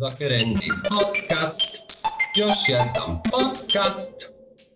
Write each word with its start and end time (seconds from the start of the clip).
Zakrendi 0.00 0.68
podcast, 0.90 1.60
još 2.36 2.68
jedan 2.68 3.22
podcast, 3.32 4.16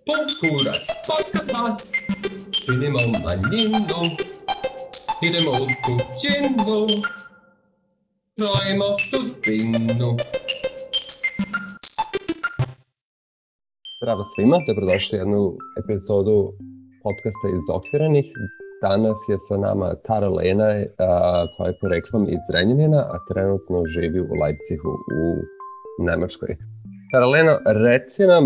pun 0.07 0.25
kurac 0.41 0.87
podcast, 1.09 1.89
činimo 2.51 2.99
manjinu, 2.99 4.01
idemo 5.23 5.51
u 5.51 5.67
kućinu, 5.85 7.03
trojimo 8.37 8.85
sudbinu. 9.11 10.17
Zdravo 14.03 14.25
svima, 14.35 14.59
dobrodošli 14.67 15.19
u 15.19 15.21
jednu 15.21 15.57
epizodu 15.85 16.53
podcasta 17.03 17.49
iz 17.49 17.65
Okviranih. 17.73 18.27
Danas 18.83 19.19
je 19.29 19.37
sa 19.39 19.57
nama 19.57 19.95
Tara 20.07 20.29
Lena, 20.29 20.69
a, 20.99 21.47
koja 21.57 21.69
je 21.69 21.79
poreklom 21.83 22.23
iz 22.35 22.41
Zrenjanina, 22.49 23.01
a 23.15 23.17
trenutno 23.29 23.77
živi 23.95 24.21
u 24.21 24.33
Leipzigu 24.43 24.93
u 25.21 25.25
Nemačkoj. 26.07 26.53
Tara 27.11 27.27
Lena, 27.27 27.55
reci 27.85 28.23
nam 28.33 28.45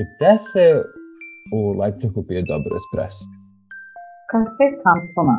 gde 0.00 0.32
se 0.50 0.64
u 1.56 1.58
Leipzigu 1.80 2.20
pije 2.28 2.40
dobar 2.50 2.72
espresso? 2.80 3.24
Kafe 4.30 4.66
kantona. 4.84 5.36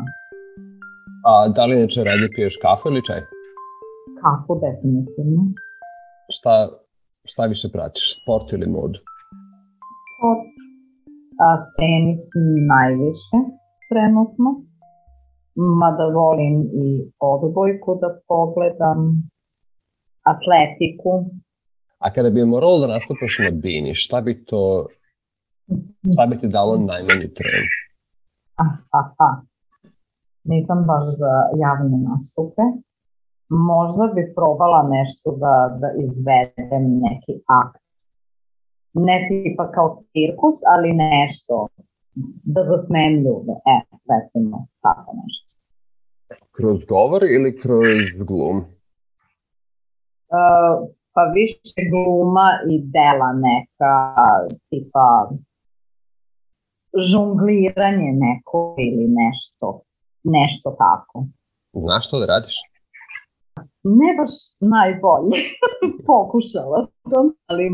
A 1.29 1.31
da 1.55 1.65
li 1.65 1.75
inače 1.75 2.03
radije 2.03 2.29
piješ 2.35 2.55
kafu 2.63 2.89
ili 2.89 3.05
čaj? 3.07 3.21
Kafu 4.21 4.53
definitivno. 4.65 5.41
Šta, 6.35 6.53
šta 7.31 7.43
više 7.53 7.67
pratiš, 7.73 8.05
sport 8.17 8.47
ili 8.53 8.67
modu? 8.77 8.99
Sport. 10.11 10.45
A, 11.45 11.47
tenis 11.77 12.21
najviše 12.73 13.37
trenutno. 13.89 14.49
Mada 15.55 16.05
volim 16.05 16.61
i 16.61 17.11
odbojku 17.19 17.99
da 18.01 18.19
pogledam. 18.27 19.29
Atletiku. 20.25 21.25
A 21.99 22.13
kada 22.13 22.29
bi 22.29 22.45
moralo 22.45 22.79
da 22.79 22.87
nastupaš 22.87 23.37
na 23.43 23.51
bini, 23.51 23.95
šta 23.95 24.21
bi 24.21 24.45
to, 24.45 24.87
šta 26.13 26.25
bi 26.25 26.37
ti 26.39 26.47
dalo 26.47 26.77
najmanji 26.77 27.33
tren? 27.33 27.65
Aha. 28.55 29.29
Nisam 30.43 30.83
baš 30.87 31.05
za 31.17 31.33
javne 31.59 31.97
nastupe. 31.97 32.61
Možda 33.49 34.13
bi 34.15 34.33
probala 34.35 34.81
nešto 34.89 35.31
da, 35.31 35.77
da 35.81 35.87
izvedem 36.03 36.85
neki 37.05 37.33
akt. 37.61 37.83
Ne 38.93 39.27
tipa 39.29 39.71
kao 39.71 40.01
cirkus, 40.11 40.55
ali 40.73 40.93
nešto. 40.93 41.67
Da 42.43 42.63
zasmejem 42.63 43.13
ljude. 43.13 43.53
E, 43.75 43.77
recimo, 44.11 44.67
tako 44.81 45.11
nešto. 45.23 45.55
Kroz 46.51 46.79
govor 46.89 47.23
ili 47.23 47.59
kroz 47.59 48.23
glum? 48.27 48.57
Uh, 48.57 48.65
pa 51.13 51.23
više 51.23 51.81
gluma 51.91 52.49
i 52.71 52.73
dela 52.95 53.31
neka, 53.47 53.95
tipa 54.69 55.29
žongliranje 57.09 58.11
neko 58.25 58.75
ili 58.87 59.05
nešto, 59.07 59.81
nešto 60.23 60.75
tako. 60.83 61.25
Znaš 61.73 62.07
što 62.07 62.19
da 62.19 62.25
radiš? 62.25 62.55
Ne 63.83 64.09
baš 64.17 64.33
najbolje, 64.59 65.37
pokušala 66.07 66.87
sam, 67.09 67.25
ali 67.45 67.65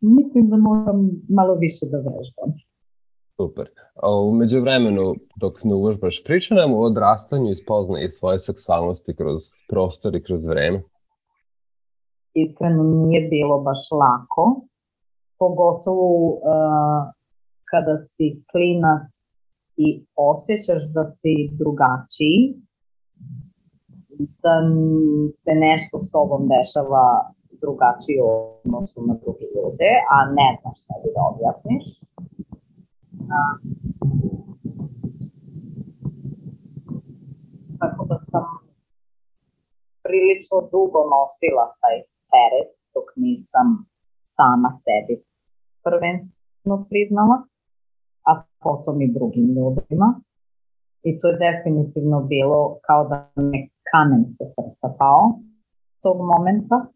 mislim 0.00 0.50
da 0.50 0.56
moram 0.56 1.10
malo 1.28 1.54
više 1.54 1.86
da 1.92 1.96
vežbam. 1.96 2.50
Super. 3.36 3.70
A 4.02 4.10
umeđu 4.14 4.60
vremenu, 4.60 5.14
dok 5.40 5.64
ne 5.64 5.74
uvežbaš, 5.74 6.24
priča 6.24 6.54
nam 6.54 6.74
o 6.74 6.80
odrastanju 6.80 7.50
i 7.50 7.56
spoznaji 7.56 8.08
svoje 8.08 8.38
seksualnosti 8.38 9.16
kroz 9.16 9.42
prostor 9.68 10.16
i 10.16 10.22
kroz 10.22 10.46
vreme. 10.46 10.82
Iskreno 12.34 12.82
nije 12.82 13.28
bilo 13.28 13.60
baš 13.60 13.78
lako, 14.02 14.60
pogotovo 15.38 16.28
uh, 16.28 16.40
kada 17.70 17.98
si 17.98 18.42
klinac 18.50 19.08
i 19.76 20.04
osjećaš 20.16 20.82
da 20.94 21.04
si 21.10 21.32
drugačiji, 21.52 22.54
da 24.42 24.54
se 25.42 25.52
nešto 25.54 26.02
s 26.04 26.10
tobom 26.10 26.48
dešava 26.48 27.06
drugačije 27.60 28.22
u 28.22 28.30
odnosu 28.64 29.06
na 29.08 29.14
druge 29.22 29.46
ljude, 29.54 29.90
a 30.14 30.16
ne 30.38 30.48
znaš 30.60 30.78
sebi 30.86 31.08
da 31.14 31.22
objasniš. 31.32 31.84
Tako 37.80 38.04
da 38.10 38.18
sam 38.18 38.44
prilično 40.04 40.58
dugo 40.72 41.00
nosila 41.14 41.66
taj 41.80 41.96
teret 42.32 42.70
dok 42.94 43.08
nisam 43.16 43.66
sama 44.36 44.70
sebi 44.84 45.14
prvenstveno 45.86 46.76
priznala, 46.90 47.36
a 48.30 48.32
potom 48.64 49.02
i 49.02 49.12
drugim 49.16 49.46
ljudima. 49.56 50.08
I 51.08 51.10
to 51.18 51.28
je 51.28 51.40
definitivno 51.46 52.20
bilo 52.20 52.78
kao 52.86 53.02
da 53.10 53.18
me 53.36 53.58
kamen 53.90 54.24
sa 54.36 54.44
srca 54.54 54.88
pao 54.98 55.24
tog 56.02 56.16
momenta. 56.32 56.95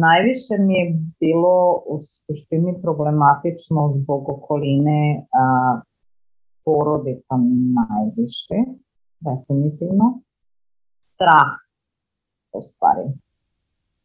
Najviše 0.00 0.54
mi 0.66 0.74
je 0.74 0.98
bilo 1.20 1.82
u 1.86 2.00
suštini 2.26 2.82
problematično 2.82 3.92
zbog 3.94 4.28
okoline 4.28 5.26
a, 5.32 5.80
porodica 6.64 7.34
najviše, 7.78 8.58
definitivno. 9.20 10.20
Strah, 11.14 11.50
u 12.52 12.62
stvari, 12.62 13.06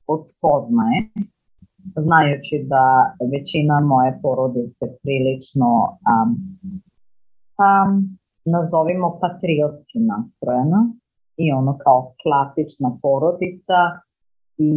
od 0.07 0.21
spoznaje, 0.29 0.99
znajući 2.05 2.65
da 2.71 3.15
većina 3.31 3.79
moje 3.79 4.19
porodice 4.21 4.85
prilično 5.03 5.69
um, 6.11 6.31
um, 7.63 8.17
nazovimo 8.45 9.19
patriotski 9.21 9.99
nastrojena 9.99 10.93
i 11.37 11.51
ono 11.51 11.77
kao 11.77 12.13
klasična 12.23 12.97
porodica 13.01 13.79
i 14.57 14.73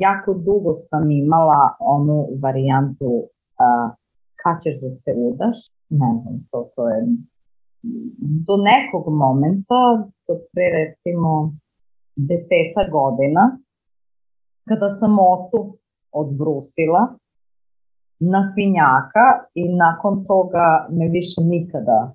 jako 0.00 0.34
dugo 0.34 0.74
sam 0.74 1.10
imala 1.10 1.76
onu 1.80 2.26
varijantu 2.42 3.06
uh, 3.06 3.94
kad 4.42 4.62
ćeš 4.62 4.80
da 4.80 4.94
se 4.94 5.14
udaš, 5.16 5.58
ne 5.88 6.20
znam, 6.20 6.46
to, 6.50 6.70
to 6.76 6.88
je 6.88 7.06
do 8.46 8.56
nekog 8.56 9.14
momenta, 9.14 9.80
do 10.28 10.34
pre 10.52 10.64
recimo 10.78 11.54
deseta 12.16 12.82
godina, 12.90 13.58
kada 14.68 14.90
sam 14.90 15.18
otu 15.18 15.76
odbrusila 16.12 17.16
na 18.20 18.52
pinjaka 18.56 19.26
i 19.54 19.68
nakon 19.68 20.24
toga 20.24 20.86
me 20.90 21.08
više 21.08 21.40
nikada 21.40 22.14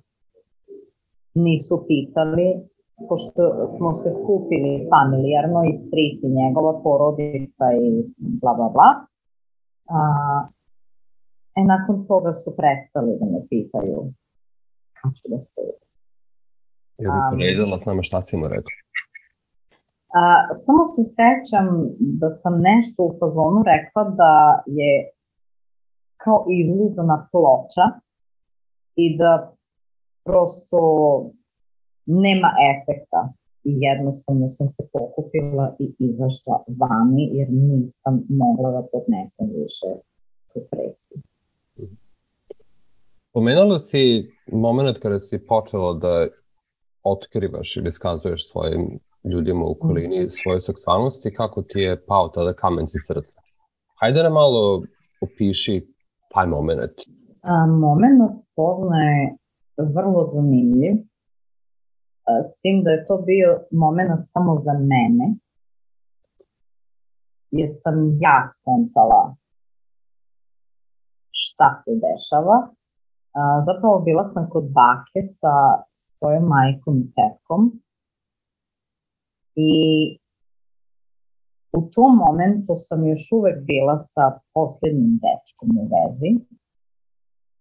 nisu 1.34 1.84
pitali, 1.88 2.68
pošto 3.08 3.42
smo 3.76 3.94
se 3.94 4.10
skupili 4.20 4.88
familijarno 4.92 5.60
i 5.64 5.76
strit 5.76 6.18
i 6.22 6.34
njegova 6.40 6.80
porodica 6.82 7.66
i 7.82 7.88
bla 8.16 8.54
bla 8.54 8.68
bla. 8.68 8.90
A, 9.88 10.00
e, 11.56 11.64
nakon 11.64 12.06
toga 12.06 12.32
su 12.32 12.56
prestali 12.56 13.18
da 13.20 13.26
me 13.32 13.40
pitaju 13.50 13.98
kako 15.00 15.26
da 15.28 15.40
se 15.40 15.60
Je 16.98 17.08
li 17.10 17.20
poredila 17.30 17.78
s 17.78 17.84
nama 17.84 18.02
šta 18.02 18.22
si 18.22 18.36
mu 18.36 18.48
rekao? 18.48 18.74
A, 20.20 20.54
samo 20.64 20.82
se 20.94 21.02
sećam 21.18 21.66
da 21.98 22.30
sam 22.30 22.54
nešto 22.60 23.02
u 23.02 23.16
fazonu 23.20 23.60
rekla 23.72 24.02
da 24.20 24.62
je 24.66 25.10
kao 26.16 26.46
izlizana 26.60 27.28
ploča 27.32 27.84
i 28.96 29.18
da 29.18 29.52
prosto 30.24 30.80
nema 32.06 32.50
efekta 32.72 33.32
i 33.64 33.70
jednostavno 33.88 34.48
sam 34.48 34.68
se 34.68 34.82
pokupila 34.92 35.76
i 35.78 35.94
izašla 35.98 36.64
vani 36.80 37.30
jer 37.32 37.48
nisam 37.50 38.22
mogla 38.28 38.70
da 38.70 38.86
podnesem 38.92 39.46
više 39.46 39.90
depresiju. 40.54 41.18
Pomenula 43.32 43.78
si 43.78 44.30
moment 44.52 44.98
kada 45.02 45.20
si 45.20 45.46
počela 45.46 45.94
da 45.94 46.26
otkrivaš 47.02 47.76
ili 47.76 47.92
skazuješ 47.92 48.50
svojim 48.50 48.98
ljudima 49.24 49.64
u 49.64 49.70
okolini 49.70 50.30
svoje 50.30 50.60
seksualnosti, 50.60 51.32
kako 51.32 51.62
ti 51.62 51.78
je 51.78 52.04
pao 52.06 52.28
tada 52.28 52.52
kamen 52.52 52.88
sa 52.88 52.98
srca. 53.06 53.40
Hajde 54.00 54.22
nam 54.22 54.32
malo 54.32 54.82
opiši 55.20 55.86
taj 56.34 56.46
moment. 56.46 56.96
A, 57.42 57.66
moment 57.66 58.20
spoznaje 58.52 59.36
vrlo 59.76 60.24
zanimljiv, 60.34 60.94
s 62.48 62.60
tim 62.60 62.82
da 62.84 62.90
je 62.90 63.06
to 63.06 63.16
bio 63.16 63.60
moment 63.70 64.10
samo 64.32 64.60
za 64.64 64.72
mene, 64.72 65.26
jer 67.50 67.70
sam 67.82 67.96
ja 68.20 68.50
skontala 68.54 69.34
šta 71.30 71.68
se 71.82 71.90
dešava. 72.06 72.56
Zapravo 73.66 74.00
bila 74.00 74.24
sam 74.32 74.48
kod 74.50 74.64
bake 74.64 75.20
sa 75.40 75.54
svojom 76.18 76.44
majkom 76.44 76.94
i 76.98 77.06
tetkom 77.16 77.62
I 79.54 79.74
u 81.78 81.80
tom 81.94 82.12
momentu 82.26 82.74
sam 82.78 83.06
još 83.06 83.32
uvek 83.32 83.56
bila 83.70 83.96
sa 83.98 84.24
poslednjim 84.54 85.12
dečkom 85.24 85.68
u 85.82 85.84
vezi, 85.94 86.30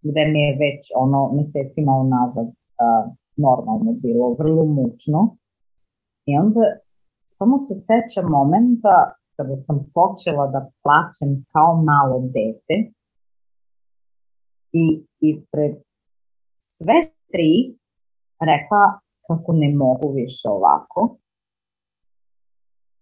gde 0.07 0.23
mi 0.31 0.39
je 0.47 0.59
već 0.63 0.81
ono 1.03 1.31
mesecima 1.37 1.93
unazad 2.05 2.47
uh, 2.47 3.13
normalno 3.35 3.91
bilo, 3.93 4.35
vrlo 4.39 4.65
mučno. 4.65 5.35
I 6.25 6.37
onda 6.37 6.61
samo 7.27 7.57
se 7.57 7.73
sećam 7.75 8.31
momenta 8.31 9.13
kada 9.35 9.55
sam 9.57 9.91
počela 9.93 10.47
da 10.47 10.69
plaćem 10.83 11.45
kao 11.51 11.83
malo 11.83 12.19
dete. 12.19 12.91
I 14.71 15.05
ispred 15.19 15.75
sve 16.59 16.93
tri 17.31 17.77
rekla 18.39 18.99
kako 19.27 19.53
ne 19.53 19.75
mogu 19.75 20.11
više 20.11 20.49
ovako. 20.49 21.17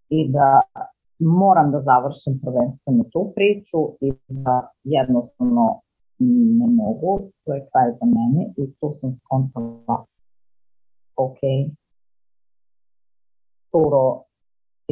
I 0.10 0.32
da 0.32 0.60
moram 1.20 1.72
da 1.72 1.82
završim 1.82 2.40
prvenstveno 2.44 3.04
tu 3.12 3.32
priču 3.36 3.80
i 4.02 4.14
da 4.28 4.72
jednostavno 4.84 5.82
ne 6.60 6.68
mogu, 6.68 7.20
to 7.44 7.54
je 7.54 7.68
kraj 7.72 7.94
za 7.94 8.06
mene 8.06 8.54
i 8.58 8.74
tu 8.80 8.92
sam 8.94 9.14
skontala 9.14 10.06
ok, 11.16 11.40
Turo, 13.72 14.24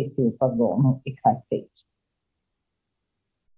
si 0.10 0.22
u 0.24 0.32
fazonu 0.40 1.02
i 1.06 1.16
kraj 1.16 1.36
priče. 1.50 1.86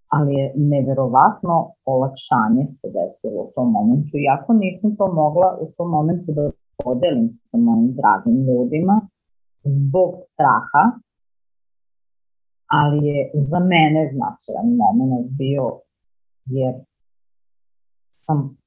Ali 0.08 0.34
je 0.34 0.54
neverovatno 0.56 1.74
olakšanje 1.86 2.66
se 2.70 2.88
desilo 2.98 3.42
u 3.42 3.52
tom 3.56 3.72
momentu, 3.72 4.18
iako 4.18 4.54
nisam 4.54 4.96
to 4.96 5.14
mogla 5.14 5.58
u 5.62 5.72
tom 5.78 5.90
momentu 5.90 6.32
da 6.32 6.52
podelim 6.84 7.30
sa 7.46 7.58
mojim 7.58 7.94
dragim 8.00 8.38
ljudima 8.48 9.02
zbog 9.64 10.12
straha, 10.28 10.84
ali 12.68 13.08
je 13.08 13.32
za 13.34 13.60
mene 13.60 14.12
značajan 14.14 14.76
moment 14.76 15.28
bio 15.30 15.80
jer 16.46 16.74
sam 18.18 18.58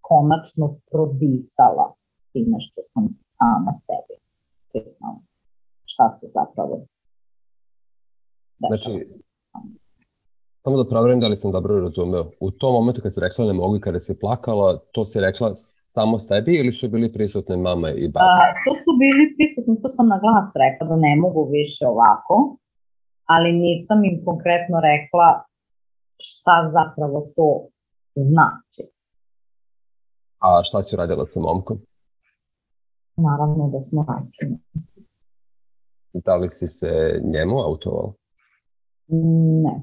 konačno 0.00 0.74
prodisala 0.90 1.94
time 2.32 2.56
što 2.60 2.80
sam 2.92 3.08
sama 3.38 3.72
sebi 3.86 4.14
priznala 4.72 5.20
šta 5.84 6.14
se 6.16 6.26
zapravo 6.34 6.74
dešava. 8.58 8.92
Znači, 8.92 9.08
samo 10.62 10.76
da 10.76 10.88
proverim 10.88 11.20
da 11.20 11.28
li 11.28 11.36
sam 11.36 11.52
dobro 11.52 11.80
razumeo. 11.80 12.30
U 12.40 12.50
tom 12.50 12.72
momentu 12.72 13.00
kad 13.02 13.14
si 13.14 13.20
rekla 13.20 13.44
ne 13.46 13.52
mogu 13.52 13.76
i 13.76 13.80
kada 13.80 14.00
si 14.00 14.18
plakala, 14.18 14.78
to 14.92 15.04
si 15.04 15.20
rekla 15.20 15.54
samo 15.94 16.18
sebi 16.18 16.52
ili 16.54 16.72
su 16.72 16.88
bili 16.88 17.12
prisutne 17.12 17.56
mama 17.56 17.90
i 17.90 18.08
baba? 18.08 18.26
A, 18.26 18.54
to 18.64 18.72
su 18.82 18.90
bili 19.02 19.24
prisutni, 19.36 19.82
to 19.82 19.88
sam 19.88 20.08
na 20.08 20.18
glas 20.24 20.52
rekla 20.64 20.86
da 20.88 20.96
ne 20.96 21.16
mogu 21.16 21.48
više 21.52 21.86
ovako, 21.86 22.56
ali 23.24 23.52
nisam 23.52 24.04
im 24.04 24.24
konkretno 24.24 24.76
rekla 24.90 25.28
šta 26.18 26.56
zapravo 26.76 27.18
to 27.36 27.48
znači. 28.14 28.82
A 30.38 30.62
šta 30.64 30.82
si 30.82 30.94
uradila 30.96 31.26
sa 31.26 31.40
momkom? 31.40 31.78
Naravno 33.20 33.68
da 33.72 33.82
smo 33.82 34.06
raskinuti. 34.08 34.78
Da 36.12 36.36
li 36.36 36.48
si 36.48 36.68
se 36.68 37.20
njemu 37.24 37.58
autovao? 37.58 38.12
Ne. 39.64 39.80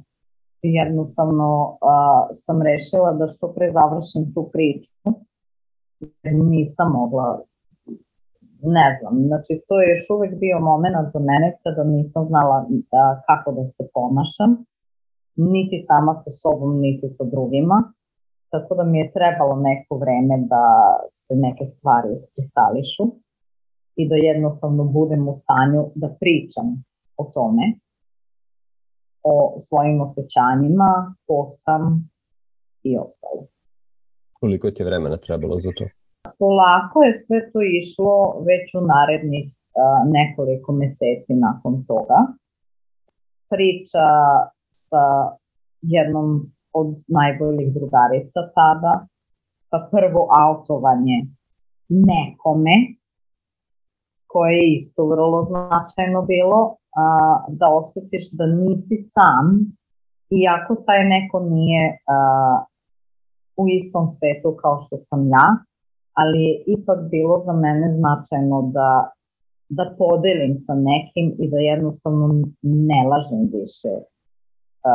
Jednostavno 0.61 1.77
a, 1.81 2.27
sam 2.33 2.61
rešila 2.61 3.11
da 3.13 3.27
što 3.27 3.53
pre 3.53 3.71
završim 3.71 4.33
tu 4.33 4.49
priču. 4.53 4.91
Nisam 6.23 6.91
mogla 6.91 7.41
ne 8.61 8.97
znam, 8.99 9.13
znači 9.27 9.61
to 9.67 9.81
je 9.81 9.89
još 9.89 10.09
uvek 10.09 10.39
bio 10.39 10.59
moment 10.59 10.95
za 11.13 11.19
mene 11.19 11.57
kada 11.63 11.83
nisam 11.83 12.25
znala 12.27 12.65
da, 12.91 13.21
kako 13.27 13.51
da 13.51 13.67
se 13.67 13.83
ponašam, 13.93 14.65
niti 15.35 15.85
sama 15.89 16.15
sa 16.15 16.31
sobom, 16.31 16.79
niti 16.79 17.09
sa 17.09 17.23
drugima, 17.23 17.93
tako 18.49 18.75
da 18.75 18.83
mi 18.83 18.97
je 18.99 19.11
trebalo 19.11 19.55
neko 19.55 19.97
vreme 19.97 20.35
da 20.37 20.65
se 21.09 21.35
neke 21.35 21.65
stvari 21.65 22.09
iskristališu 22.15 23.03
i 23.97 24.09
da 24.09 24.15
jednostavno 24.15 24.83
budem 24.83 25.27
u 25.27 25.35
stanju 25.35 25.81
da 25.95 26.07
pričam 26.19 26.83
o 27.17 27.23
tome, 27.33 27.63
o 29.23 29.57
svojim 29.59 30.01
osjećanjima, 30.01 31.15
ko 31.27 31.51
sam 31.63 32.09
i 32.83 32.97
ostalo. 32.97 33.41
Koliko 34.39 34.71
ti 34.71 34.81
je 34.81 34.85
vremena 34.85 35.17
trebalo 35.17 35.59
za 35.59 35.69
to? 35.77 35.85
Polako 36.39 37.03
je 37.03 37.19
sve 37.19 37.51
to 37.51 37.59
išlo 37.61 38.43
već 38.49 38.75
u 38.75 38.81
narednih 38.93 39.47
uh, 39.47 40.11
nekoliko 40.17 40.71
meseci 40.73 41.33
nakon 41.47 41.83
toga. 41.87 42.19
Priča 43.49 44.07
sa 44.69 45.03
jednom 45.81 46.51
od 46.73 46.87
najboljih 47.07 47.73
drugarica 47.73 48.39
tada, 48.55 49.07
pa 49.69 49.89
prvo 49.91 50.27
autovanje 50.45 51.17
nekome, 51.89 52.75
koje 54.37 54.53
je 54.57 54.77
isto 54.77 55.05
vrlo 55.05 55.39
značajno 55.49 56.21
bilo, 56.21 56.75
a, 57.03 57.05
da 57.49 57.67
osetiš 57.79 58.25
da 58.31 58.45
nisi 58.45 58.97
sam, 58.97 59.45
iako 60.29 60.75
taj 60.85 61.01
neko 61.05 61.39
nije 61.39 61.97
a, 62.07 62.17
u 63.57 63.63
istom 63.79 64.07
svetu 64.07 64.57
kao 64.61 64.75
što 64.83 64.97
sam 64.97 65.27
ja, 65.27 65.47
ali 66.13 66.43
je 66.43 66.63
ipak 66.75 66.99
bilo 67.11 67.41
za 67.45 67.53
mene 67.53 67.87
značajno 67.99 68.57
da, 68.73 69.09
da 69.69 69.95
podelim 69.97 70.53
sa 70.57 70.73
nekim 70.89 71.35
i 71.39 71.49
da 71.51 71.57
jednostavno 71.57 72.25
ne 72.61 72.99
lažem 73.11 73.43
više 73.57 73.93
a, 74.83 74.91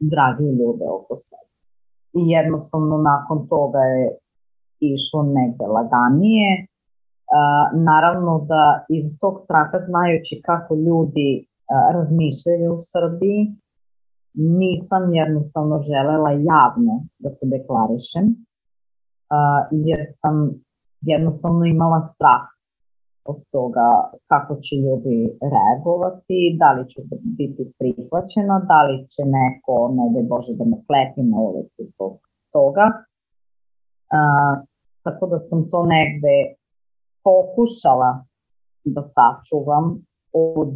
dragi 0.00 0.48
ljude 0.58 0.86
oko 0.98 1.16
sebe. 1.16 1.50
I 2.20 2.22
jednostavno 2.36 2.96
nakon 3.10 3.48
toga 3.48 3.78
je 3.78 4.06
išlo 4.80 5.22
negde 5.22 5.66
laganije, 5.76 6.66
naravno 7.72 8.46
da 8.48 8.84
iz 8.88 9.18
tog 9.20 9.40
straha 9.44 9.78
znajući 9.88 10.42
kako 10.44 10.74
ljudi 10.74 11.46
razmišljaju 11.92 12.74
u 12.74 12.78
Srbiji, 12.92 13.52
nisam 14.34 15.14
jednostavno 15.14 15.82
želela 15.82 16.30
javno 16.30 16.94
da 17.18 17.30
se 17.30 17.46
deklarišem, 17.46 18.26
jer 19.70 19.98
sam 20.12 20.50
jednostavno 21.00 21.64
imala 21.64 22.02
strah 22.02 22.44
od 23.24 23.36
toga 23.50 23.88
kako 24.26 24.56
će 24.56 24.76
ljudi 24.76 25.38
reagovati, 25.54 26.56
da 26.58 26.72
li 26.72 26.88
ću 26.88 27.02
biti 27.24 27.72
prihvaćena, 27.78 28.56
da 28.68 28.82
li 28.82 29.08
će 29.08 29.22
neko, 29.24 29.74
ne 29.96 30.06
da 30.14 30.28
Bože, 30.28 30.52
da 30.54 30.64
me 30.64 30.76
klepi 30.86 31.22
na 31.22 31.38
ulici 31.38 31.82
zbog 31.94 32.18
toga. 32.52 32.86
A, 34.10 34.20
tako 35.02 35.26
da 35.26 35.40
sam 35.40 35.70
to 35.70 35.86
negde 35.86 36.36
pokušala 37.24 38.24
da 38.84 39.02
sačuvam 39.02 39.86
od 40.32 40.72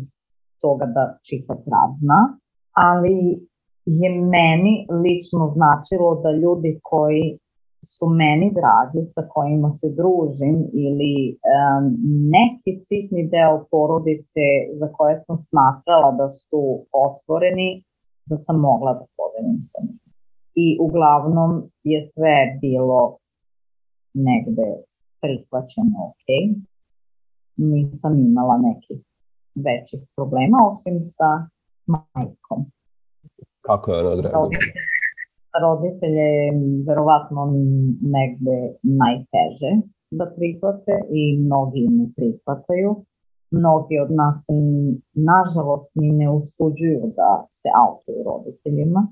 toga 0.60 0.86
da 0.86 1.18
čita 1.28 1.54
prazna, 1.54 2.38
ali 2.72 3.46
je 3.84 4.10
meni 4.10 4.86
lično 5.02 5.52
značilo 5.56 6.14
da 6.22 6.30
ljudi 6.30 6.80
koji 6.82 7.38
su 7.84 8.06
meni 8.06 8.52
dragi, 8.60 9.06
sa 9.06 9.22
kojima 9.28 9.72
se 9.72 9.88
družim 10.00 10.56
ili 10.72 11.14
um, 11.32 11.84
neki 12.36 12.72
sitni 12.74 13.28
deo 13.28 13.66
porodice 13.70 14.46
za 14.80 14.88
koje 14.92 15.16
sam 15.18 15.38
smatrala 15.38 16.10
da 16.12 16.30
su 16.30 16.62
otvoreni, 16.92 17.84
da 18.26 18.36
sam 18.36 18.60
mogla 18.60 18.92
da 18.94 19.04
podelim 19.16 19.58
sa 19.60 19.78
njim. 19.82 19.98
I 20.54 20.78
uglavnom 20.80 21.70
je 21.84 22.08
sve 22.08 22.58
bilo 22.60 23.16
negde 24.14 24.68
prihvaćeno 25.20 25.98
ok. 26.10 26.26
Nisam 27.56 28.12
imala 28.18 28.56
nekih 28.68 29.00
većih 29.54 30.00
problema, 30.16 30.58
osim 30.70 30.96
sa 31.16 31.30
majkom. 31.86 32.60
Kako 33.60 33.92
je 33.92 34.00
ona 34.00 34.10
odreagovala? 34.10 34.50
Roditelje 35.62 36.26
je 36.40 36.52
verovatno 36.88 37.40
negde 38.16 38.58
najteže 38.82 39.72
da 40.10 40.24
prihvate 40.36 40.94
i 41.10 41.38
mnogi 41.38 41.86
ne 41.90 42.06
prihvataju. 42.16 43.04
Mnogi 43.50 43.98
od 44.04 44.10
nas 44.10 44.46
nažalost 45.14 45.90
ni 45.94 46.10
ne 46.10 46.30
usuđuju 46.30 47.12
da 47.16 47.46
se 47.52 47.68
autuju 47.84 48.24
roditeljima. 48.24 49.08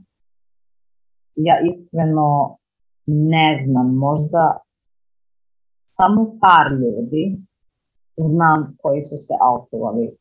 Ja 1.37 1.57
iskreno 1.71 2.57
ne 3.07 3.65
znam, 3.67 3.97
možda 3.97 4.57
samo 5.97 6.21
par 6.41 6.73
ljudi 6.73 7.39
znam 8.17 8.77
koji 8.83 9.05
su 9.05 9.19
se 9.19 9.35
autovali 9.41 10.17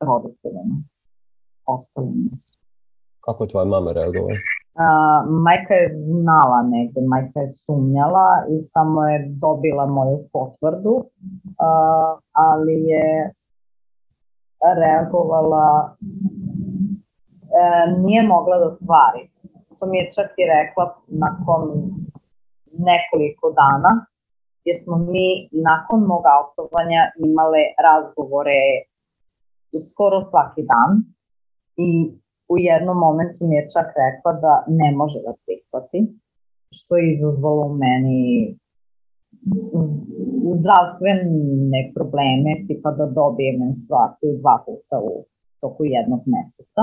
roditeljima. 0.00 0.76
Ostali 1.66 2.06
nisu. 2.06 2.58
Kako 3.20 3.44
je 3.44 3.50
tvoja 3.50 3.64
mama 3.64 3.92
reagovala? 3.92 4.38
Uh, 4.74 5.30
majka 5.30 5.74
je 5.74 5.90
znala 5.92 6.62
negde, 6.62 7.00
majka 7.08 7.40
je 7.40 7.50
sumnjala 7.52 8.28
i 8.50 8.64
samo 8.64 9.08
je 9.08 9.26
dobila 9.28 9.86
moju 9.86 10.18
potvrdu, 10.32 10.94
uh, 10.94 12.18
ali 12.32 12.74
je 12.74 13.34
reagovala, 14.80 15.96
e, 17.60 17.92
nije 18.00 18.22
mogla 18.22 18.58
da 18.58 18.74
stvari. 18.74 19.30
To 19.78 19.86
mi 19.86 19.98
je 19.98 20.12
čak 20.12 20.26
i 20.36 20.44
rekla 20.54 20.96
nakon 21.08 21.60
nekoliko 22.78 23.54
dana, 23.60 24.06
jer 24.64 24.76
smo 24.82 24.96
mi 24.98 25.28
nakon 25.68 26.00
mog 26.10 26.24
autovanja 26.38 27.02
imale 27.28 27.62
razgovore 27.86 28.60
skoro 29.90 30.22
svaki 30.30 30.62
dan 30.72 30.90
i 31.76 31.90
u 32.52 32.54
jednom 32.58 32.98
momentu 33.06 33.40
mi 33.48 33.56
je 33.56 33.70
čak 33.74 33.88
rekla 34.04 34.32
da 34.44 34.52
ne 34.80 34.90
može 35.00 35.18
da 35.26 35.32
prihvati, 35.44 35.98
što 36.76 36.96
je 36.96 37.14
izazvalo 37.14 37.62
u 37.66 37.74
meni 37.84 38.20
zdravstvene 40.56 41.80
probleme, 41.94 42.50
tipa 42.66 42.90
da 42.90 43.06
dobije 43.06 43.58
menstruaciju 43.58 44.38
dva 44.40 44.56
puta 44.66 44.96
u 45.10 45.24
toku 45.60 45.84
jednog 45.84 46.22
meseca 46.34 46.82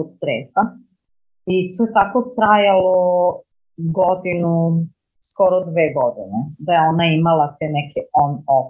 od 0.00 0.06
stresa. 0.16 0.62
I 1.46 1.76
to 1.76 1.84
je 1.84 1.92
tako 1.92 2.18
trajalo 2.36 2.96
godinu, 3.76 4.52
skoro 5.30 5.60
dve 5.70 5.86
godine, 5.98 6.38
da 6.58 6.72
je 6.72 6.88
ona 6.88 7.06
imala 7.06 7.56
te 7.58 7.66
neke 7.78 8.00
on-off 8.24 8.68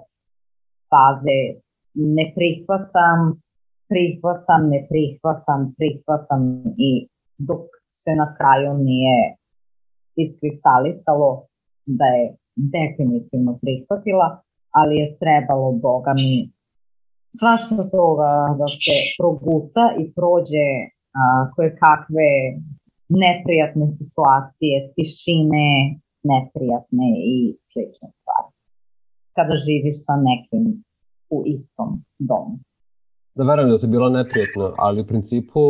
faze, 0.91 1.41
ne 1.95 2.33
prihvatam, 2.37 3.21
prihvatam, 3.89 4.69
ne 4.73 4.87
prihvatam, 4.91 5.75
prihvatam 5.79 6.43
i 6.89 7.09
dok 7.39 7.65
se 7.93 8.15
na 8.15 8.35
kraju 8.37 8.75
nije 8.79 9.37
iskristalisalo 10.17 11.47
da 11.87 12.05
je 12.05 12.25
definitivno 12.57 13.59
prihvatila, 13.63 14.41
ali 14.71 14.97
je 14.97 15.19
trebalo, 15.19 15.73
boga 15.73 16.15
mi, 16.15 16.51
svašta 17.39 17.91
toga 17.97 18.31
da 18.59 18.69
se 18.69 18.97
proguta 19.19 19.85
i 20.03 20.05
prođe 20.17 20.69
a, 21.21 21.51
koje 21.55 21.77
kakve 21.85 22.31
neprijatne 23.09 23.87
situacije, 23.91 24.93
tišine, 24.95 25.69
neprijatne 26.33 27.09
i 27.35 27.37
slične 27.69 28.09
stvari. 28.19 28.51
Kada 29.37 29.55
živiš 29.67 29.97
sa 30.07 30.15
nekim 30.29 30.85
u 31.31 31.43
istom 31.47 31.89
domu. 32.19 32.59
Da 33.35 33.45
verujem 33.45 33.71
da 33.71 33.79
to 33.79 33.87
je 33.87 33.91
bilo 33.91 34.09
neprijatno, 34.09 34.75
ali 34.79 35.01
u 35.01 35.07
principu 35.07 35.61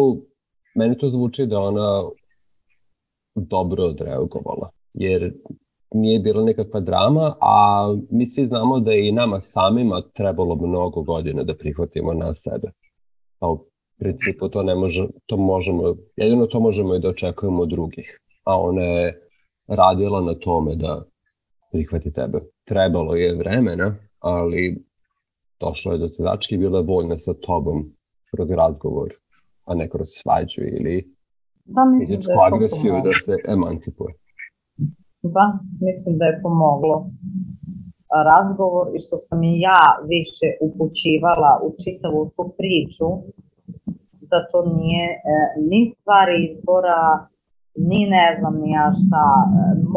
meni 0.74 0.98
to 0.98 1.10
zvuči 1.10 1.46
da 1.46 1.58
ona 1.58 2.02
dobro 3.34 3.84
odreagovala. 3.84 4.70
Jer 4.94 5.34
nije 5.94 6.20
bila 6.20 6.44
nekakva 6.44 6.80
drama, 6.80 7.34
a 7.40 7.86
mi 8.10 8.26
svi 8.26 8.46
znamo 8.46 8.80
da 8.80 8.92
je 8.92 9.08
i 9.08 9.12
nama 9.12 9.40
samima 9.40 10.02
trebalo 10.14 10.54
mnogo 10.54 11.02
godina 11.02 11.42
da 11.42 11.54
prihvatimo 11.54 12.14
na 12.14 12.34
sebe. 12.34 12.70
Pa 13.38 13.48
u 13.48 13.58
principu 13.98 14.48
to 14.48 14.62
ne 14.62 14.74
može, 14.74 15.06
to 15.26 15.36
možemo, 15.36 15.94
jedino 16.16 16.46
to 16.46 16.60
možemo 16.60 16.94
i 16.94 17.00
da 17.00 17.08
očekujemo 17.08 17.62
od 17.62 17.68
drugih. 17.68 18.20
A 18.44 18.60
ona 18.60 18.82
je 18.82 19.25
radila 19.68 20.20
na 20.20 20.34
tome 20.34 20.76
da 20.76 21.02
prihvati 21.72 22.12
tebe. 22.12 22.40
Trebalo 22.64 23.14
je 23.14 23.36
vremena, 23.36 23.94
ali 24.18 24.84
došlo 25.60 25.92
je 25.92 25.98
do 25.98 26.08
tačke 26.08 26.54
i 26.54 26.58
bila 26.58 26.78
je 26.78 26.84
voljna 26.84 27.18
sa 27.18 27.34
tobom 27.34 27.84
kroz 28.30 28.50
razgovor, 28.50 29.08
a 29.64 29.74
ne 29.74 29.88
kroz 29.88 30.08
svađu 30.22 30.62
ili 30.62 31.16
da, 31.64 31.82
fizičku 32.00 32.32
da 32.32 32.54
agresiju 32.54 32.94
da 33.04 33.12
se 33.24 33.34
emancipuje. 33.48 34.14
Da, 35.22 35.58
mislim 35.80 36.18
da 36.18 36.24
je 36.24 36.40
pomoglo 36.42 37.10
razgovor 38.30 38.86
i 38.96 39.00
što 39.00 39.16
sam 39.18 39.42
i 39.42 39.60
ja 39.60 39.82
više 40.08 40.48
upućivala 40.66 41.52
u 41.66 41.68
čitavu 41.84 42.20
tu 42.36 42.44
priču, 42.58 43.08
da 44.30 44.38
to 44.50 44.58
nije 44.76 45.06
e, 45.10 45.16
ni 45.70 45.80
stvar 45.94 46.26
izbora, 46.48 47.00
ni 47.76 48.06
ne 48.10 48.36
znam 48.38 48.54
ni 48.62 48.70
ja 48.70 48.92
šta, 49.00 49.24
e, 49.44 49.48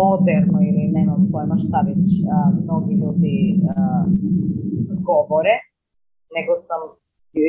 moderno 0.02 0.58
ili 0.70 0.92
nemam 0.98 1.30
pojma 1.32 1.58
šta 1.58 1.78
već 1.88 2.10
a, 2.36 2.52
mnogi 2.64 2.94
ljudi 2.94 3.62
a, 3.76 4.06
govore, 5.10 5.56
nego 6.36 6.52
sam 6.68 6.82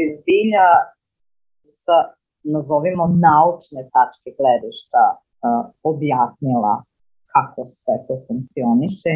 izbilja 0.06 0.68
sa, 1.84 1.96
nazovimo, 2.54 3.04
naučne 3.28 3.80
tačke 3.94 4.28
gledišta 4.40 5.04
objasnila 5.82 6.74
kako 7.32 7.60
sve 7.66 7.94
to 8.06 8.14
funkcioniše 8.26 9.12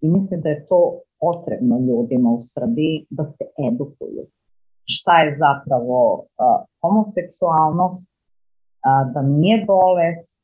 i 0.00 0.08
mislim 0.08 0.40
da 0.40 0.48
je 0.48 0.66
to 0.66 1.00
potrebno 1.20 1.78
ljudima 1.78 2.30
u 2.30 2.42
Srbiji 2.42 3.06
da 3.10 3.24
se 3.24 3.44
edukuju. 3.68 4.22
Šta 4.84 5.20
je 5.22 5.36
zapravo 5.44 6.24
homoseksualnost, 6.80 8.08
da 9.14 9.22
nije 9.22 9.64
bolest, 9.66 10.37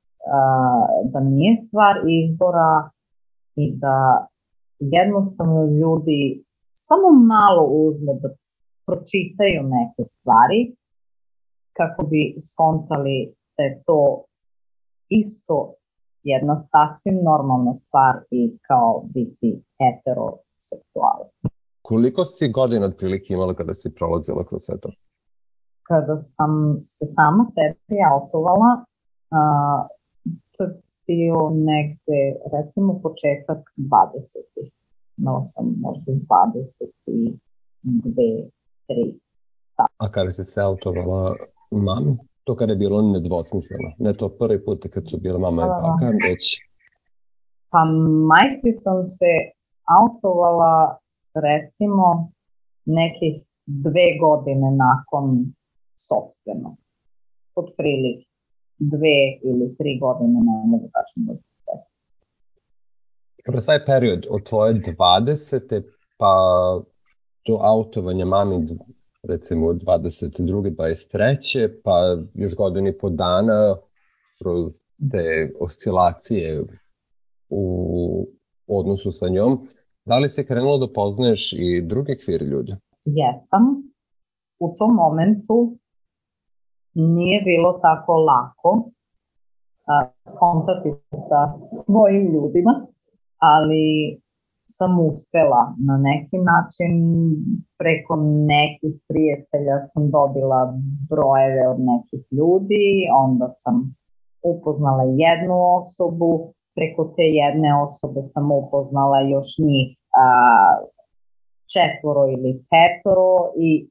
da 1.05 1.21
nije 1.21 1.65
stvar 1.67 1.97
izbora 2.09 2.91
i 3.57 3.77
da 3.77 4.27
jednostavno 4.79 5.65
ljudi 5.65 6.45
samo 6.75 7.11
malo 7.11 7.63
uzme 7.65 8.13
da 8.23 8.29
pročitaju 8.87 9.63
neke 9.63 10.05
stvari 10.05 10.77
kako 11.73 12.07
bi 12.07 12.37
skontali 12.53 13.35
da 13.57 13.63
je 13.63 13.83
to 13.87 14.25
isto 15.09 15.75
jedna 16.23 16.63
sasvim 16.63 17.19
normalna 17.25 17.75
stvar 17.75 18.15
i 18.31 18.59
kao 18.69 19.03
biti 19.15 19.63
heteroseksualan. 19.79 21.29
Koliko 21.83 22.25
si 22.25 22.49
godina 22.49 22.87
otprilike 22.87 23.35
imala 23.35 23.55
kada 23.55 23.75
si 23.75 23.95
prolazila 23.95 24.45
kroz 24.45 24.63
sve 24.63 24.81
to? 24.81 24.89
Kada 25.83 26.17
sam 26.19 26.81
se 26.85 27.07
sama 27.07 27.47
sebi 27.55 28.01
autovala, 28.13 28.85
to 30.57 30.65
je 30.65 30.71
bio 31.07 31.51
negde, 31.51 32.21
recimo, 32.53 33.01
početak 33.03 33.59
20. 33.77 34.71
Imala 35.19 35.45
sam 35.45 35.75
možda 35.81 36.13
22, 36.13 37.39
3. 38.89 39.19
A 39.99 40.11
kada 40.11 40.33
si 40.33 40.45
se 40.45 40.61
autovala 40.61 41.35
mami? 41.71 42.17
to 42.45 42.57
kada 42.57 42.73
je 42.73 42.77
bilo 42.77 43.03
nedvosmisleno. 43.03 43.93
Ne 43.99 44.13
to 44.15 44.29
prvi 44.29 44.65
put 44.65 44.87
kad 44.93 45.05
su 45.11 45.19
bile 45.19 45.39
mama 45.39 45.63
i 45.63 45.67
baka, 45.67 46.07
već... 46.29 46.61
Pa 47.71 47.85
majke 48.33 48.73
sam 48.73 49.07
se 49.07 49.33
autovala 50.01 50.99
recimo 51.35 52.31
nekih 52.85 53.43
dve 53.67 54.09
godine 54.21 54.71
nakon 54.71 55.53
sobstveno. 55.97 56.77
Od 57.55 57.67
prilike 57.77 58.34
dve 58.79 59.19
ili 59.43 59.77
tri 59.79 59.99
godine, 60.01 60.39
ne 60.41 60.67
mogu 60.67 60.89
tačno 60.97 61.21
da 61.27 61.35
se 61.35 61.55
Kroz 63.45 63.67
taj 63.67 63.85
period 63.85 64.27
od 64.31 64.43
tvoje 64.49 64.75
20. 64.75 65.83
pa 66.19 66.35
do 67.47 67.59
autovanja 67.61 68.25
mami 68.25 68.67
recimo 69.29 69.67
22. 69.67 70.77
23. 70.77 71.71
pa 71.85 72.17
još 72.35 72.57
godinu 72.57 72.89
i 72.89 72.99
po 72.99 73.11
dana 73.11 73.77
kroz 74.39 74.73
te 75.11 75.53
oscilacije 75.61 76.65
u 77.49 78.27
odnosu 78.67 79.13
sa 79.13 79.29
njom, 79.29 79.69
da 80.05 80.19
li 80.19 80.29
se 80.29 80.47
krenulo 80.47 80.79
da 80.79 80.93
poznaješ 80.93 81.53
i 81.53 81.83
druge 81.83 82.13
queer 82.13 82.43
ljude? 82.51 82.77
Jesam. 83.05 83.65
U 84.59 84.75
tom 84.79 84.95
momentu 84.95 85.77
nije 86.95 87.43
bilo 87.43 87.73
tako 87.73 88.13
lako 88.13 88.91
skontati 90.29 90.91
sa 91.29 91.41
svojim 91.85 92.33
ljudima, 92.33 92.87
ali 93.39 94.19
sam 94.67 95.01
uspela. 95.01 95.75
Na 95.87 95.97
neki 95.97 96.39
način 96.39 96.93
preko 97.79 98.17
nekih 98.47 98.95
prijatelja 99.09 99.81
sam 99.81 100.11
dobila 100.11 100.75
brojeve 101.11 101.69
od 101.69 101.81
nekih 101.81 102.27
ljudi, 102.33 103.09
onda 103.25 103.49
sam 103.51 103.95
upoznala 104.43 105.03
jednu 105.03 105.57
osobu, 105.77 106.53
preko 106.75 107.05
te 107.17 107.23
jedne 107.23 107.71
osobe 107.83 108.21
sam 108.25 108.53
upoznala 108.53 109.21
još 109.21 109.49
njih 109.59 109.97
a, 110.23 110.27
četvoro 111.75 112.23
ili 112.29 112.65
petoro 112.71 113.53
i 113.57 113.89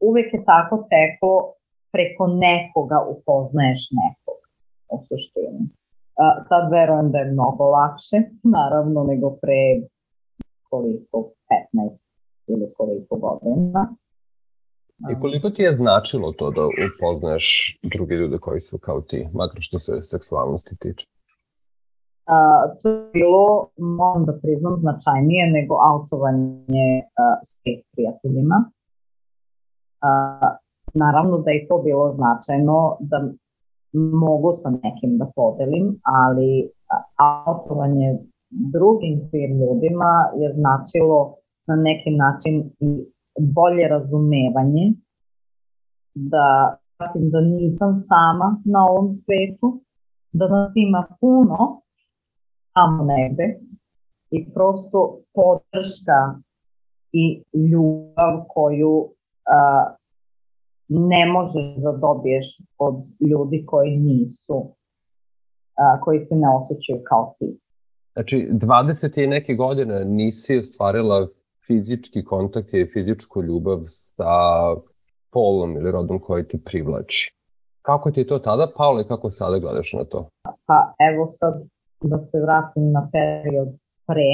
uvek 0.00 0.34
je 0.34 0.44
tako 0.44 0.76
teklo 0.76 1.52
preko 1.92 2.26
nekoga 2.26 2.98
upoznaješ 3.14 3.82
nekog 4.00 4.40
u 4.94 4.96
suštini. 5.06 5.62
A, 6.22 6.44
sad 6.48 6.72
verujem 6.72 7.10
da 7.12 7.18
je 7.18 7.32
mnogo 7.32 7.64
lakše, 7.64 8.18
naravno, 8.42 9.04
nego 9.04 9.30
pre 9.42 9.62
koliko, 10.70 11.18
15 11.74 12.04
ili 12.46 12.72
koliko 12.76 13.16
godina. 13.16 13.94
I 15.10 15.20
koliko 15.20 15.50
ti 15.50 15.62
je 15.62 15.76
značilo 15.76 16.32
to 16.32 16.50
da 16.50 16.62
upoznaš 16.66 17.44
druge 17.82 18.14
ljude 18.14 18.38
koji 18.38 18.60
su 18.60 18.78
kao 18.78 19.00
ti, 19.00 19.28
makar 19.34 19.60
što 19.60 19.78
se 19.78 20.02
seksualnosti 20.02 20.76
tiče? 20.76 21.06
A, 22.26 22.34
to 22.82 22.88
je 22.88 23.10
bilo, 23.12 23.68
moram 23.76 24.24
da 24.24 24.38
priznam, 24.42 24.76
značajnije 24.80 25.50
nego 25.50 25.74
autovanje 25.90 26.88
a, 27.16 27.40
s 27.44 27.60
prijateljima. 27.92 28.70
Naravno 30.94 31.38
da 31.38 31.50
je 31.50 31.66
to 31.68 31.78
bilo 31.78 32.14
značajno 32.14 32.96
da 33.00 33.30
mogu 33.92 34.52
sa 34.52 34.70
nekim 34.70 35.18
da 35.18 35.30
podelim, 35.36 36.00
ali 36.02 36.70
autovanje 37.46 38.18
drugim 38.50 39.20
queer 39.30 39.50
ljudima 39.60 40.30
je 40.36 40.54
značilo 40.54 41.34
na 41.66 41.76
neki 41.76 42.10
način 42.10 42.70
i 42.80 43.04
bolje 43.38 43.88
razumevanje 43.88 44.92
da 46.14 46.76
da 47.14 47.40
nisam 47.40 47.96
sama 47.96 48.56
na 48.64 48.86
ovom 48.86 49.12
svetu, 49.12 49.80
da 50.32 50.48
nas 50.48 50.72
ima 50.76 51.06
puno 51.20 51.82
tamo 52.74 53.04
negde 53.04 53.58
i 54.30 54.52
prosto 54.54 55.18
podrška 55.34 56.40
i 57.12 57.42
ljubav 57.70 58.44
koju 58.48 59.08
a, 59.46 59.94
ne 60.92 61.26
možeš 61.26 61.76
da 61.76 61.92
dobiješ 61.92 62.58
od 62.78 62.94
ljudi 63.20 63.64
koji 63.66 63.96
nisu, 63.96 64.74
a, 65.76 66.00
koji 66.00 66.20
se 66.20 66.34
ne 66.34 66.48
osjećaju 66.56 67.00
kao 67.04 67.34
ti. 67.38 67.58
Znači, 68.12 68.48
20 68.52 69.24
i 69.24 69.26
neke 69.26 69.54
godine 69.54 70.04
nisi 70.04 70.58
ostvarila 70.58 71.28
fizički 71.66 72.24
kontakt 72.24 72.74
i 72.74 72.86
fizičku 72.92 73.42
ljubav 73.42 73.78
sa 73.88 74.34
polom 75.30 75.76
ili 75.76 75.90
rodom 75.90 76.18
koji 76.18 76.48
te 76.48 76.58
privlači. 76.64 77.36
Kako 77.82 78.10
ti 78.10 78.20
je 78.20 78.26
to 78.26 78.38
tada 78.38 78.72
palo 78.76 79.00
i 79.00 79.04
kako 79.04 79.30
sada 79.30 79.58
gledaš 79.58 79.92
na 79.92 80.04
to? 80.04 80.28
Pa 80.66 80.94
evo 81.10 81.28
sad 81.30 81.54
da 82.00 82.18
se 82.18 82.40
vratim 82.40 82.92
na 82.92 83.08
period 83.12 83.68
pre. 84.06 84.32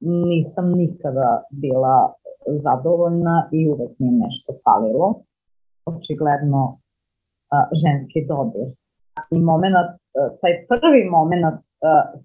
Nisam 0.00 0.72
nikada 0.72 1.42
bila 1.50 2.12
zadovoljna 2.46 3.48
i 3.52 3.68
uvek 3.68 3.98
mi 3.98 4.10
nešto 4.10 4.52
falilo. 4.64 5.14
Očigledno 5.86 6.78
ženski 7.82 8.26
dodir. 8.28 8.66
I 9.30 9.38
moment, 9.38 9.74
taj 10.40 10.54
prvi 10.68 11.04
moment 11.10 11.60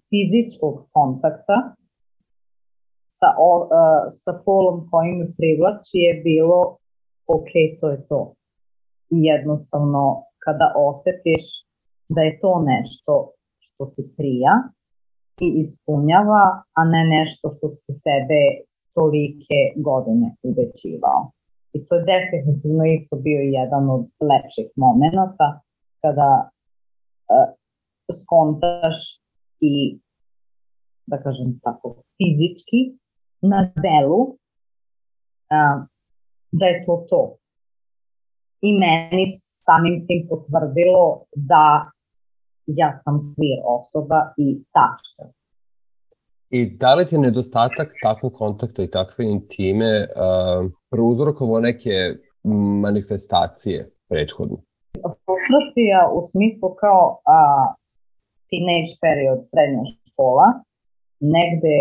fizičkog 0.09 0.87
kontakta 0.91 1.75
sa, 3.19 3.29
o, 3.37 3.67
sa 4.11 4.33
polom 4.45 4.87
koji 4.91 5.11
me 5.11 5.25
privlači 5.37 5.97
je 6.07 6.21
bilo 6.23 6.77
ok, 7.27 7.51
to 7.79 7.89
je 7.89 8.07
to. 8.07 8.33
I 9.09 9.17
jednostavno 9.23 10.23
kada 10.45 10.73
osetiš 10.75 11.43
da 12.09 12.21
je 12.21 12.39
to 12.39 12.63
nešto 12.71 13.31
što 13.59 13.85
ti 13.85 14.13
prija 14.17 14.53
i 15.41 15.47
ispunjava, 15.63 16.45
a 16.73 16.81
ne 16.85 17.03
nešto 17.15 17.49
što 17.49 17.69
se 17.69 17.93
sebe 18.05 18.41
tolike 18.99 19.59
godine 19.87 20.27
uvećivao. 20.49 21.21
I 21.73 21.77
to 21.85 21.95
je 21.95 22.07
definitivno 22.13 22.83
isto 22.85 23.15
bio 23.15 23.39
jedan 23.59 23.89
od 23.95 24.03
lepših 24.29 24.69
momenta 24.75 25.47
kada 26.01 26.31
uh, 26.45 27.49
skontaš 28.21 28.97
i 29.71 29.99
da 31.05 31.17
kažem 31.25 31.59
tako 31.63 31.87
fizički 32.17 32.81
na 33.51 33.59
delu 33.85 34.21
uh, 34.21 35.77
da 36.51 36.65
je 36.65 36.85
to 36.85 37.05
to. 37.09 37.23
I 38.61 38.69
meni 38.79 39.25
samim 39.65 40.07
tim 40.07 40.27
potvrdilo 40.29 41.23
da 41.35 41.91
ja 42.65 42.89
sam 43.03 43.15
queer 43.35 43.59
osoba 43.65 44.33
i 44.37 44.47
tačka. 44.75 45.38
I 46.49 46.77
da 46.77 46.95
li 46.95 47.05
ti 47.05 47.17
nedostatak 47.17 47.89
takvog 48.03 48.33
kontakta 48.33 48.83
i 48.83 48.91
takve 48.91 49.25
intime 49.25 49.91
uh, 50.01 50.71
prouzrokovo 50.91 51.59
neke 51.59 51.95
manifestacije 52.83 53.89
prethodno? 54.09 54.57
Frustracija 55.25 55.99
u 56.17 56.27
smislu 56.31 56.69
kao 56.83 57.03
uh, 57.11 57.65
teenage 58.49 58.93
period, 59.03 59.39
srednja 59.49 59.83
škola, 60.11 60.47
negde 61.19 61.77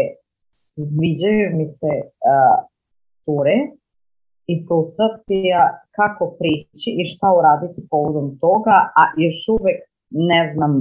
sviđaju 0.55 1.47
mi 1.59 1.67
se 1.79 1.93
uh, 2.05 2.59
ture 3.25 3.59
i 4.53 4.55
frustracija 4.67 5.61
kako 5.99 6.25
prići 6.39 6.91
i 7.01 7.05
šta 7.13 7.29
uraditi 7.39 7.89
povodom 7.91 8.39
toga, 8.45 8.77
a 9.01 9.03
još 9.25 9.39
uvek 9.57 9.81
ne 10.11 10.53
znam 10.55 10.73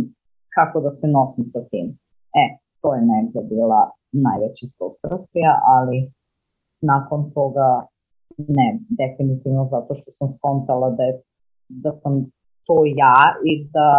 kako 0.55 0.81
da 0.81 0.91
se 0.91 1.07
nosim 1.07 1.45
sa 1.53 1.61
tim. 1.69 1.87
E, 2.43 2.45
to 2.81 2.93
je 2.95 3.01
negde 3.01 3.41
bila 3.53 3.81
najveća 4.11 4.65
frustracija, 4.77 5.51
ali 5.75 6.11
nakon 6.81 7.31
toga 7.31 7.69
ne, 8.37 8.79
definitivno 8.89 9.65
zato 9.65 9.95
što 9.95 10.11
sam 10.13 10.31
skontala 10.31 10.89
da, 10.89 11.03
je, 11.03 11.21
da 11.69 11.91
sam 11.91 12.13
to 12.67 12.75
ja 12.85 13.19
i 13.51 13.53
da, 13.75 13.89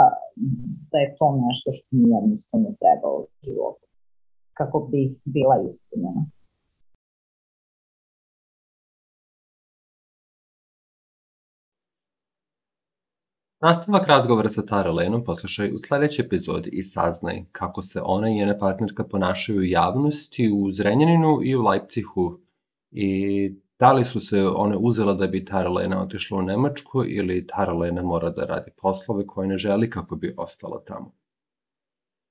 da 0.90 0.98
je 0.98 1.14
to 1.18 1.26
nešto 1.46 1.72
što 1.72 1.86
mi 1.90 2.10
jednostavno 2.16 2.68
treba 2.80 3.08
u 3.08 3.26
životu 3.42 3.86
kako 4.52 4.78
bi 4.90 5.16
bila 5.24 5.56
istinjena. 5.70 6.22
Nastavak 13.60 14.06
razgovora 14.06 14.48
sa 14.48 14.62
Tara 14.66 14.90
Lenom 14.92 15.24
poslušaj 15.24 15.72
u 15.72 15.78
sledećoj 15.78 16.24
epizodi 16.24 16.70
i 16.72 16.82
saznaj 16.82 17.44
kako 17.52 17.82
se 17.82 18.00
ona 18.04 18.28
i 18.28 18.34
njena 18.34 18.58
partnerka 18.58 19.04
ponašaju 19.04 19.58
u 19.58 19.64
javnosti 19.64 20.50
u 20.54 20.72
Zrenjaninu 20.72 21.40
i 21.42 21.56
u 21.56 21.62
Leipzigu 21.62 22.40
i 22.90 23.54
da 23.78 23.92
li 23.92 24.04
su 24.04 24.20
se 24.20 24.46
one 24.46 24.76
uzela 24.76 25.14
da 25.14 25.26
bi 25.26 25.44
Tara 25.44 25.70
Lena 25.70 26.02
otišla 26.02 26.38
u 26.38 26.42
Nemačku 26.42 27.04
ili 27.06 27.46
Tara 27.46 27.72
Lena 27.72 28.02
mora 28.02 28.30
da 28.30 28.44
radi 28.44 28.70
poslove 28.76 29.26
koje 29.26 29.48
ne 29.48 29.58
želi 29.58 29.90
kako 29.90 30.16
bi 30.16 30.34
ostala 30.36 30.82
tamo. 30.86 31.12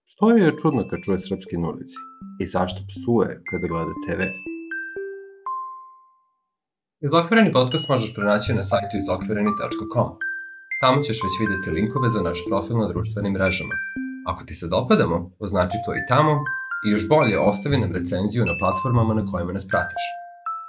Što 0.06 0.32
je 0.32 0.58
čudno 0.62 0.88
kad 0.88 1.00
čuje 1.06 1.20
srpski 1.20 1.58
na 1.58 1.70
ulici 1.70 1.96
i 2.40 2.48
zašto 2.48 2.82
psuje 2.90 3.42
kada 3.52 3.68
gleda 3.68 3.92
TV? 4.08 4.22
Izokvireni 7.00 7.54
podcast 7.54 7.90
možeš 7.90 8.16
pronaći 8.16 8.54
na 8.54 8.64
sajtu 8.64 8.98
izokvireni.com. 8.98 10.27
Tamo 10.80 11.02
ćeš 11.02 11.24
već 11.24 11.40
videti 11.40 11.72
linkove 11.72 12.10
za 12.10 12.22
naš 12.22 12.46
profil 12.48 12.78
na 12.78 12.88
društvenim 12.88 13.34
mrežama. 13.34 13.76
Ako 14.26 14.44
ti 14.44 14.56
se 14.56 14.68
dopadamo, 14.68 15.32
označi 15.40 15.82
to 15.86 15.96
i 15.96 16.06
tamo 16.06 16.46
i 16.82 16.90
još 16.90 17.08
bolje 17.08 17.40
ostavi 17.40 17.78
nam 17.78 17.92
recenziju 17.92 18.46
na 18.46 18.58
platformama 18.58 19.14
na 19.14 19.26
kojima 19.32 19.54
nas 19.54 19.68
pratiš. 19.68 20.04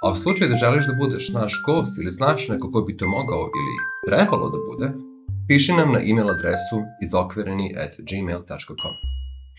A 0.01 0.11
u 0.11 0.15
slučaju 0.15 0.49
da 0.49 0.55
želiš 0.55 0.87
da 0.87 0.93
budeš 0.93 1.29
naš 1.29 1.61
gost 1.65 1.97
ili 1.97 2.11
znaš 2.11 2.47
neko 2.47 2.71
ko 2.71 2.81
bi 2.81 2.97
to 2.97 3.07
mogao 3.07 3.51
ili 3.55 3.75
trebalo 4.05 4.49
da 4.49 4.57
bude, 4.69 4.91
piši 5.47 5.73
nam 5.73 5.91
na 5.91 5.99
e-mail 5.99 6.29
adresu 6.29 6.83
izokvereni 6.99 7.75
at 7.77 7.93
gmail.com. 8.09 8.95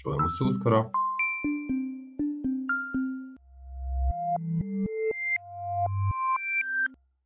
Čujemo 0.02 0.28
se 0.28 0.44
uskoro. 0.44 0.90